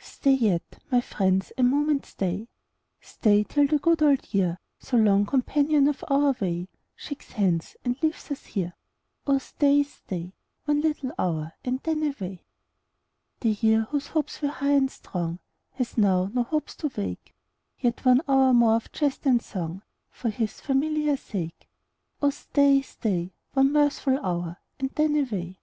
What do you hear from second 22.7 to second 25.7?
oh stay, One mirthful hour, and then away.